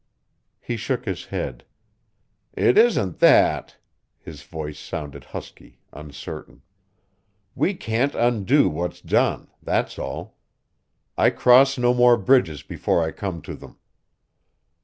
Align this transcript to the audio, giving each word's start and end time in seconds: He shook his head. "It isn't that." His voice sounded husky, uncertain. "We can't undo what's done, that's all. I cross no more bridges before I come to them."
He 0.59 0.77
shook 0.77 1.05
his 1.05 1.25
head. 1.25 1.63
"It 2.53 2.75
isn't 2.75 3.19
that." 3.19 3.77
His 4.19 4.41
voice 4.41 4.79
sounded 4.79 5.25
husky, 5.25 5.77
uncertain. 5.93 6.63
"We 7.53 7.75
can't 7.75 8.15
undo 8.15 8.67
what's 8.67 8.99
done, 8.99 9.51
that's 9.61 9.99
all. 9.99 10.37
I 11.19 11.29
cross 11.29 11.77
no 11.77 11.93
more 11.93 12.17
bridges 12.17 12.63
before 12.63 13.03
I 13.03 13.11
come 13.11 13.43
to 13.43 13.53
them." 13.55 13.77